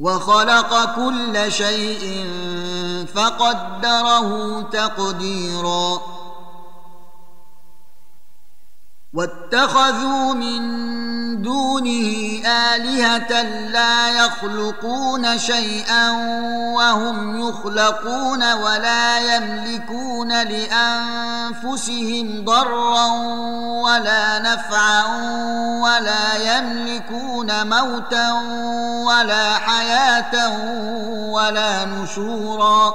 [0.00, 2.26] وخلق كل شيء
[3.14, 6.00] فقدره تقديرا.
[9.12, 10.62] واتخذوا من
[11.36, 16.10] دونه آلهة لا يخلقون شيئا
[16.74, 22.04] وهم يخلقون ولا يملكون لأنفسهم
[22.44, 23.06] ضرا
[23.82, 25.04] ولا نفعا
[25.80, 28.32] ولا يملكون موتا
[29.06, 30.50] ولا حياة
[31.30, 32.94] ولا نشورا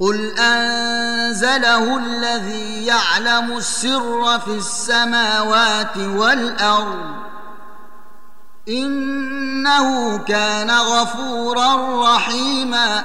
[0.00, 7.14] قل انزله الذي يعلم السر في السماوات والارض
[8.68, 11.76] انه كان غفورا
[12.14, 13.04] رحيما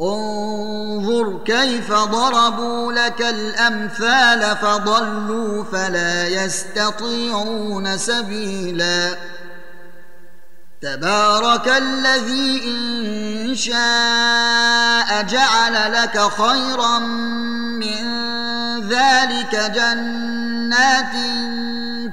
[0.00, 9.16] انظر كيف ضربوا لك الأمثال فضلوا فلا يستطيعون سبيلا.
[10.82, 16.98] تبارك الذي إن شاء جعل لك خيرا
[17.78, 18.04] من
[18.88, 21.12] ذلك جنات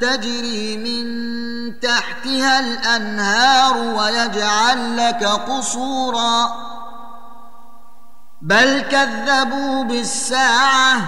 [0.00, 6.71] تجري من تحتها الأنهار ويجعل لك قصورا.
[8.42, 11.00] بل كذبوا بالساعة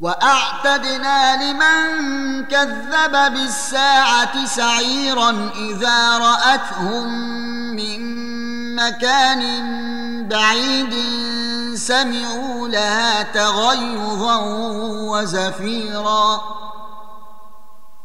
[0.00, 7.08] وأعتدنا لمن كذب بالساعة سعيرا إذا رأتهم
[7.76, 8.00] من
[8.76, 9.42] مكان
[10.28, 10.94] بعيد
[11.74, 14.36] سمعوا لها تغيظا
[15.10, 16.40] وزفيرا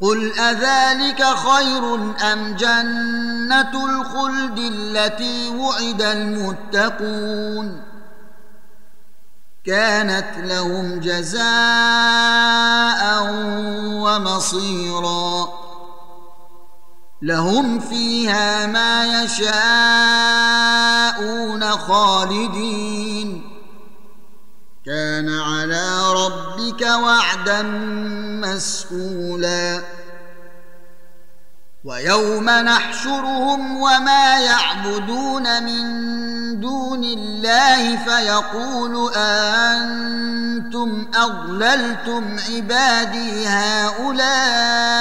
[0.00, 1.94] قل اذلك خير
[2.32, 7.82] ام جنه الخلد التي وعد المتقون
[9.66, 11.42] كانت لهم جزاء
[14.04, 15.48] ومصيرا
[17.22, 19.58] لهم فيها ما يشاءون
[21.70, 23.57] خالدين
[24.86, 27.62] كان على ربك وعدا
[28.42, 29.80] مسئولا
[31.84, 44.98] ويوم نحشرهم وما يعبدون من دون الله فيقول أنتم أضللتم عبادي هؤلاء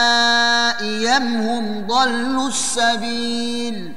[0.83, 3.96] يم هم ضلوا السبيل؟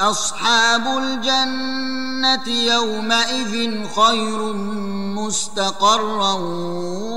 [0.00, 4.52] أصحاب الجنة يومئذ خير
[5.18, 6.32] مستقرا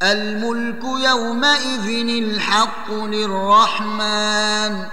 [0.03, 4.83] الملك يومئذ الحق للرحمن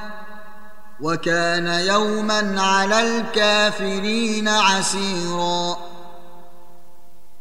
[1.00, 5.93] وكان يوما على الكافرين عسيرا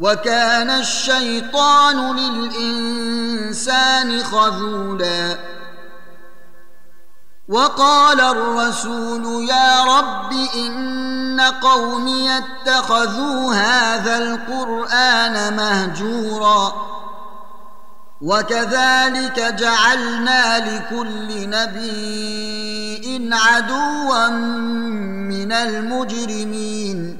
[0.00, 5.38] وكان الشيطان للإنسان خذولا.
[7.48, 16.72] وقال الرسول يا رب إن قومي اتخذوا هذا القرآن مهجورا.
[18.20, 27.19] وكذلك جعلنا لكل نبي عدوا من المجرمين.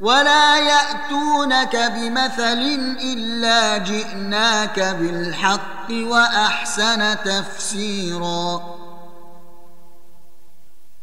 [0.00, 8.62] ولا ياتونك بمثل الا جئناك بالحق واحسن تفسيرا.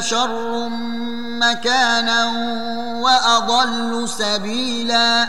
[0.00, 0.68] شر
[1.38, 2.24] مكانا
[3.00, 5.28] واضل سبيلا.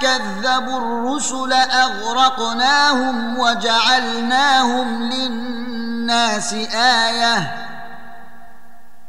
[0.00, 7.54] كذبوا الرسل أغرقناهم وجعلناهم للناس آية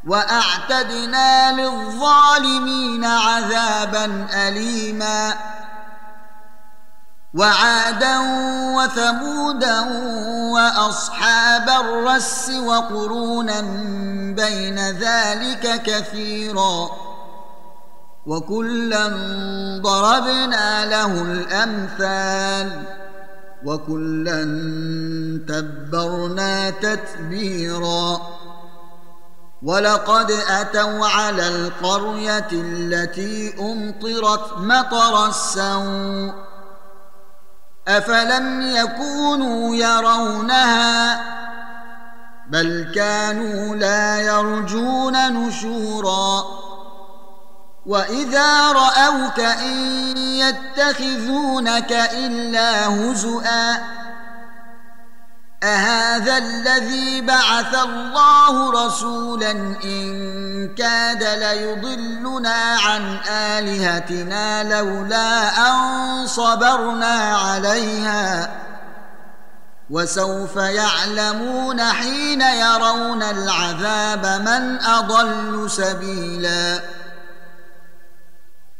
[0.08, 5.34] وأعتدنا للظالمين عذابا اليما
[7.34, 8.20] وعادا
[8.76, 9.80] وثمودا
[10.54, 13.62] وأصحاب الرس وقرونا
[14.36, 16.90] بين ذلك كثيرا
[18.26, 19.08] وكلا
[19.82, 22.84] ضربنا له الامثال
[23.66, 24.44] وكلا
[25.48, 28.22] تبرنا تتبيرا
[29.64, 36.34] ولقد اتوا على القريه التي امطرت مطر السوء
[37.88, 41.22] افلم يكونوا يرونها
[42.50, 46.65] بل كانوا لا يرجون نشورا
[47.86, 53.78] واذا راوك ان يتخذونك الا هزؤا
[55.64, 59.52] أهذا الذي بعث الله رسولا
[59.84, 68.52] إن كاد ليضلنا عن آلهتنا لولا أن صبرنا عليها
[69.90, 76.95] وسوف يعلمون حين يرون العذاب من أضل سبيلاً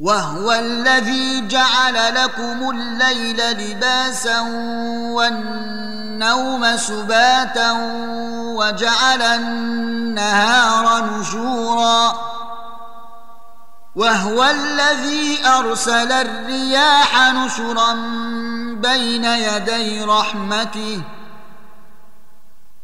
[0.00, 4.40] وهو الذي جعل لكم الليل لباسا
[5.10, 7.72] والنوم سباتا
[8.58, 12.12] وجعل النهار نشورا.
[13.96, 17.92] وهو الذي أرسل الرياح نشرا
[18.74, 21.02] بين يدي رحمته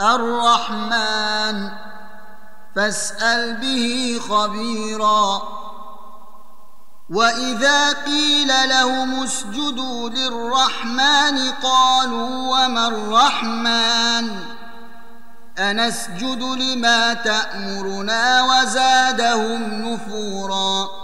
[0.00, 1.70] الرحمن
[2.76, 5.42] فاسأل به خبيرا.
[7.10, 14.40] وإذا قيل لهم اسجدوا للرحمن قالوا وما الرحمن؟
[15.58, 21.03] أنسجد لما تأمرنا وزادهم نفورا.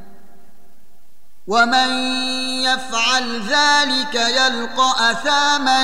[1.51, 1.89] ومن
[2.63, 5.81] يفعل ذلك يلقى اثاما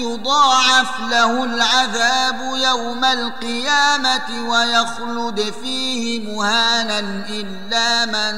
[0.00, 8.36] يضاعف له العذاب يوم القيامه ويخلد فيه مهانا الا من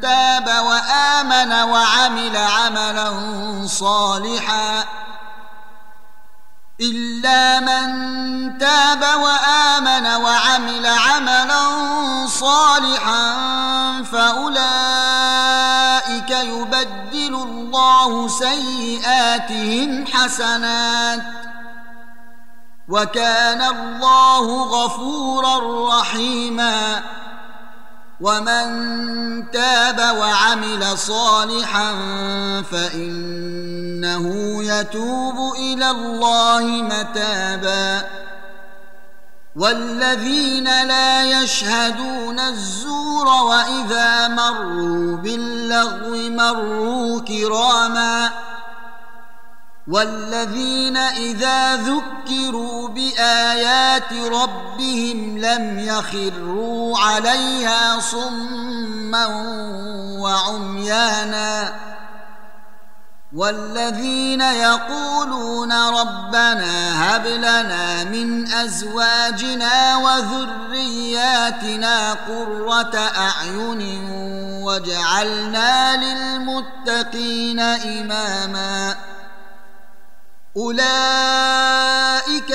[0.00, 3.12] تاب وامن وعمل عملا
[3.66, 4.84] صالحا
[6.80, 10.86] الا من تاب وامن وعمل
[18.06, 21.22] الله سيئاتهم حسنات
[22.88, 27.02] وكان الله غفورا رحيما
[28.20, 31.92] ومن تاب وعمل صالحا
[32.70, 34.24] فإنه
[34.64, 38.08] يتوب إلى الله متابا
[39.56, 45.16] والذين لا يشهدون الزور وإذا مروا
[45.70, 48.30] باللغو مروا كراما
[49.88, 59.26] والذين إذا ذكروا بآيات ربهم لم يخروا عليها صما
[60.18, 61.72] وعميانا
[63.32, 71.52] والذين يقولون ربنا هب لنا من أزواجنا وذرياتنا
[72.12, 74.10] قرة أعين
[74.62, 78.96] واجعلنا للمتقين إماما.
[80.56, 81.69] أولئك